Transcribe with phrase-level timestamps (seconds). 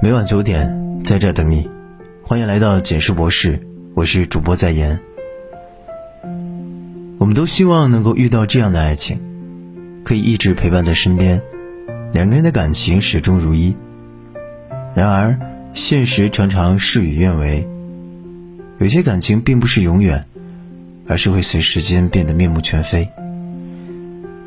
[0.00, 1.68] 每晚九点，在这等你。
[2.22, 3.60] 欢迎来到简述博士，
[3.94, 5.00] 我是主播在言。
[7.18, 9.20] 我们都希望能够遇到这样的爱情，
[10.04, 11.42] 可以一直陪伴在身边，
[12.12, 13.74] 两个人的感情始终如一。
[14.94, 15.36] 然而，
[15.74, 17.66] 现实常常事与愿违，
[18.78, 20.24] 有些感情并不是永远，
[21.08, 23.08] 而是会随时间变得面目全非。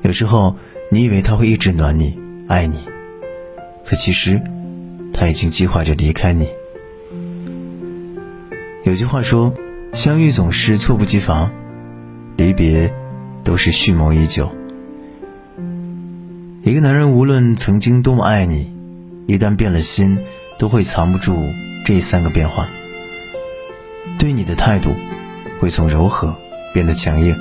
[0.00, 0.56] 有时候，
[0.90, 2.18] 你以为他会一直暖你、
[2.48, 2.78] 爱你，
[3.84, 4.40] 可其实，
[5.14, 6.50] 他已经计划着离开你。
[8.82, 9.54] 有句话说
[9.94, 11.50] ：“相遇总是猝不及防，
[12.36, 12.92] 离别
[13.42, 14.50] 都是蓄谋已久。”
[16.62, 18.70] 一个男人无论曾经多么爱你，
[19.26, 20.18] 一旦变了心，
[20.58, 21.38] 都会藏不住
[21.86, 22.66] 这三个变化。
[24.18, 24.94] 对你的态度
[25.60, 26.34] 会从柔和
[26.72, 27.36] 变得强硬。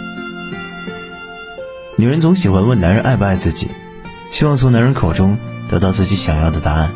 [1.97, 3.67] 女人总喜欢问男人爱不爱自己，
[4.31, 5.37] 希望从男人口中
[5.69, 6.91] 得到自己想要的答案。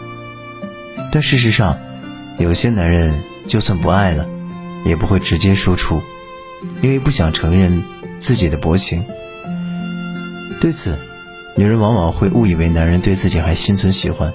[1.11, 1.77] 但事实上，
[2.39, 4.27] 有些男人就算不爱了。
[4.85, 6.01] 也不会直接说出，
[6.81, 7.83] 因为不想承认
[8.19, 9.03] 自己的薄情。
[10.61, 10.97] 对此，
[11.57, 14.31] 女人往往会误以为男人对自己还心存喜欢，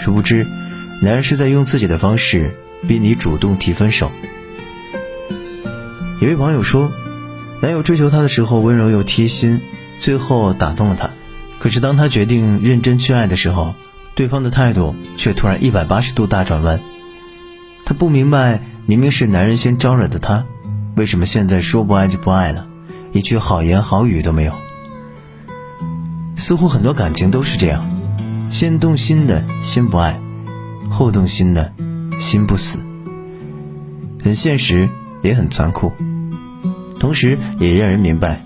[0.00, 0.44] 殊不知，
[1.00, 2.56] 男人是在用自己的方式
[2.88, 4.10] 逼你主动提分手。
[6.20, 6.90] 一位网友说，
[7.62, 9.60] 男友追求她的时候温柔又贴心，
[10.00, 11.10] 最后打动了她。
[11.60, 13.74] 可是当他决定认真去爱的时候，
[14.18, 16.80] 对方的态度却突然一百八十度大转弯。
[17.86, 18.60] 他不明白。
[18.84, 20.46] 明明是男人先招惹的他，
[20.96, 22.66] 为什么现在说不爱就不爱了，
[23.12, 24.54] 一句好言好语都没有？
[26.36, 27.84] 似乎很多感情都是这样，
[28.48, 30.18] 先动心的先不爱，
[30.88, 31.70] 后动心的
[32.18, 32.78] 心不死。
[34.24, 34.88] 很现实，
[35.20, 35.92] 也很残酷，
[36.98, 38.42] 同时也让人明白，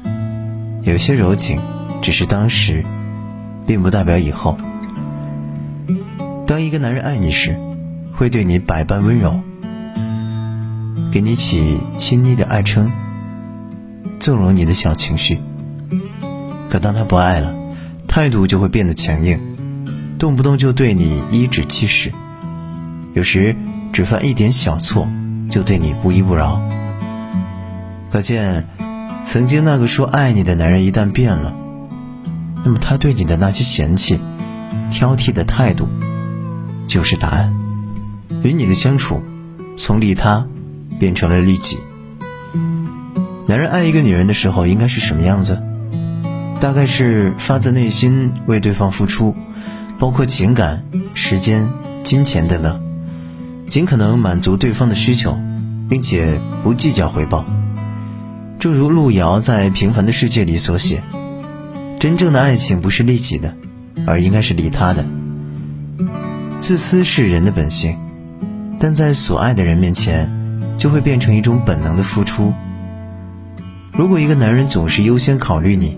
[0.82, 1.60] 有些柔情
[2.02, 2.84] 只是当时，
[3.64, 4.58] 并不代表以后。
[6.52, 7.58] 当一个男人爱你时，
[8.14, 9.40] 会对你百般温柔。
[11.10, 12.92] 给你起亲昵的爱称，
[14.20, 15.40] 纵容你的小情绪。
[16.68, 17.54] 可当他不爱了，
[18.06, 19.40] 态度就会变得强硬，
[20.18, 22.12] 动不动就对你颐指气使，
[23.14, 23.56] 有时
[23.90, 25.08] 只犯一点小错
[25.48, 26.60] 就对你不依不饶。
[28.10, 28.68] 可见，
[29.22, 31.56] 曾经那个说爱你的男人一旦变了，
[32.62, 34.20] 那么他对你的那些嫌弃、
[34.90, 35.88] 挑剔的态度，
[36.92, 37.52] 就是答案。
[38.42, 39.22] 与你的相处，
[39.76, 40.46] 从利他。
[40.98, 41.78] 变成了利己。
[43.48, 45.60] 男人爱一个女人的时候应该是什么样子？
[46.60, 49.34] 大概是发自内心为对方付出，
[49.98, 51.68] 包括情感、时间、
[52.04, 52.80] 金钱等等，
[53.66, 55.36] 尽可能满足对方的需求，
[55.88, 57.44] 并且不计较回报。
[58.60, 61.02] 正如路遥在《平凡的世界》里所写
[61.98, 63.56] ：“真正的爱情不是利己的，
[64.06, 65.04] 而应该是利他的。
[66.62, 67.98] 自私是人的本性，
[68.78, 70.32] 但在所爱的人面前。”
[70.78, 72.52] 就会变成一种本能的付出。
[73.92, 75.96] 如果一个男人总是优先考虑你，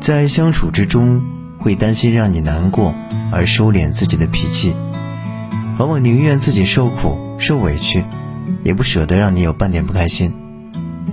[0.00, 1.20] 在相处之中
[1.58, 2.94] 会担心让你难过
[3.30, 4.74] 而收敛自己的脾气，
[5.78, 8.02] 往往宁愿自己受苦受委屈，
[8.64, 10.32] 也不舍得让你有半点不开心，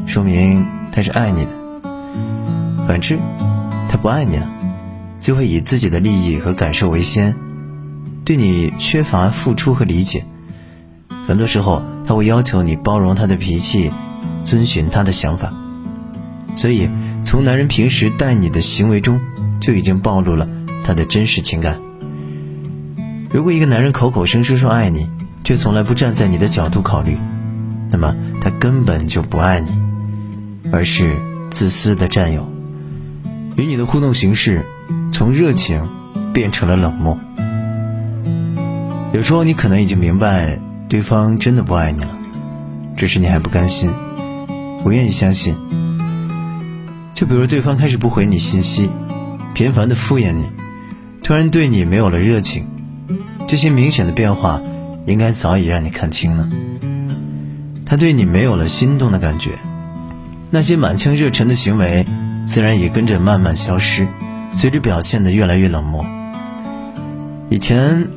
[0.06, 1.52] 说明他是爱你的。
[2.88, 3.20] 反之，
[3.90, 4.48] 他不爱你了，
[5.20, 7.36] 就会以自己的利益和感受为先，
[8.26, 10.26] 对你缺乏付出和理解。
[11.26, 11.82] 很多时候。
[12.08, 13.92] 他会要求你包容他的脾气，
[14.44, 15.52] 遵循他的想法，
[16.56, 16.88] 所以
[17.24, 19.20] 从男人平时待你的行为中，
[19.60, 20.48] 就已经暴露了
[20.84, 21.82] 他的真实情感。
[23.32, 25.10] 如果一个男人口口声声说爱你，
[25.44, 27.18] 却从来不站在你的角度考虑，
[27.90, 29.72] 那么他根本就不爱你，
[30.72, 31.18] 而是
[31.50, 32.48] 自私的占有。
[33.56, 34.64] 与你的互动形式，
[35.12, 35.90] 从热情
[36.32, 37.18] 变成了冷漠。
[39.16, 40.60] 有时候你可能已经明白。
[40.90, 42.10] 对方真的不爱你了，
[42.98, 43.90] 只是你还不甘心，
[44.84, 45.56] 不愿意相信。
[47.14, 48.90] 就比如对方开始不回你信息，
[49.54, 50.52] 频繁的敷衍你，
[51.24, 52.68] 突然对你没有了热情，
[53.48, 54.62] 这些明显的变化，
[55.06, 56.50] 应该早已让你看清了。
[57.86, 59.52] 他对你没有了心动的感觉，
[60.52, 62.06] 那些满腔热忱的行为，
[62.46, 64.08] 自然也跟着慢慢消失，
[64.54, 66.06] 随着表现的越来越冷漠。
[67.50, 68.08] 以前，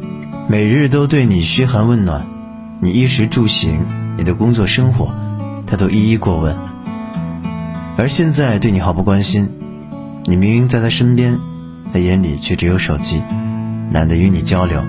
[0.51, 2.27] 每日都对你嘘寒问暖。
[2.81, 3.85] 你衣食住行，
[4.17, 5.13] 你的工作生活，
[5.67, 6.57] 他都一一过问。
[7.99, 9.51] 而现在对你毫不关心，
[10.25, 11.39] 你明明在他身边，
[11.93, 13.23] 他眼里却只有手机，
[13.93, 14.83] 懒得与你交流。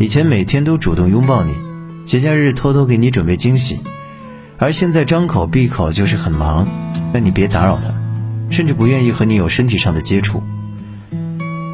[0.00, 1.54] 以前每天都主动拥抱你，
[2.04, 3.78] 节假日偷偷给你准备惊喜，
[4.58, 6.66] 而现在张口闭口就是很忙，
[7.12, 7.94] 让你别打扰他，
[8.52, 10.42] 甚至不愿意和你有身体上的接触。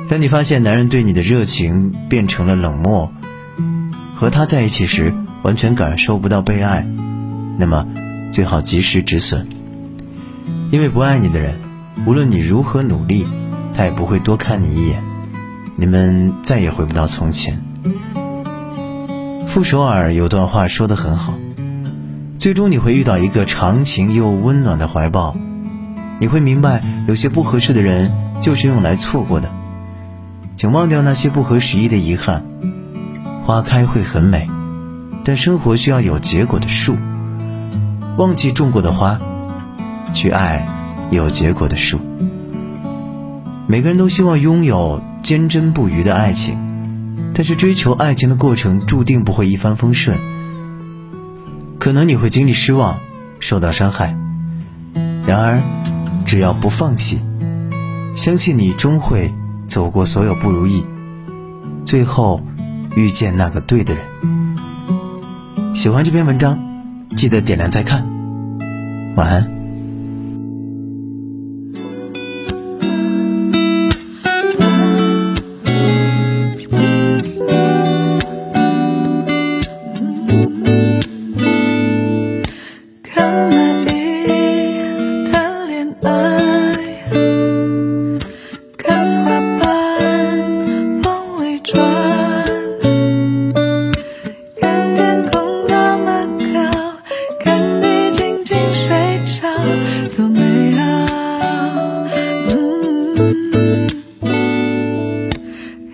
[0.09, 3.11] 当你发现男人对你的热情变成了冷漠，
[4.15, 5.13] 和他在一起时
[5.43, 6.87] 完全感受不到被爱，
[7.59, 7.87] 那么
[8.33, 9.49] 最好及时止损。
[10.71, 11.59] 因为不爱你的人，
[12.07, 13.27] 无论你如何努力，
[13.75, 15.03] 他也不会多看你一眼，
[15.75, 17.61] 你们再也回不到从前。
[19.49, 21.35] 傅首尔有段话说得很好：
[22.39, 25.37] 最终你会遇到一个长情又温暖的怀抱，
[26.21, 29.51] 你会明白有些不合适的人就是用来错过的，
[30.57, 32.45] 请忘掉那些不合时宜的遗憾。
[33.45, 34.49] 花开会很美，
[35.23, 36.97] 但生活需要有结果的树。
[38.17, 39.21] 忘记种过的花。
[40.15, 40.67] 去爱
[41.11, 42.01] 有结果的树。
[43.67, 46.57] 每个人都希望拥有坚贞不渝的爱情，
[47.35, 50.17] 但是追求爱情的过程注定不会一帆风顺。
[51.79, 52.99] 可能你会经历失望，
[53.41, 54.17] 受到伤害。
[55.27, 55.61] 然而，
[56.25, 57.21] 只要不放弃，
[58.15, 59.35] 相信你终会
[59.77, 60.87] 走过所有不如意，
[61.85, 62.41] 最后
[62.95, 64.03] 遇见那个对的人。
[65.75, 66.59] 喜欢这篇文章，
[67.15, 68.03] 记得点亮再看。
[69.17, 69.56] 晚安。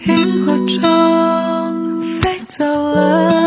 [0.05, 3.42] 萤火虫飞走了。